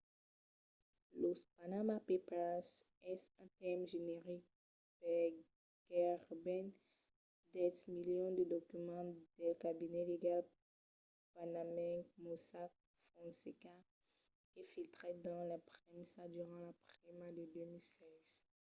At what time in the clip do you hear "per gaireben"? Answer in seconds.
5.01-6.65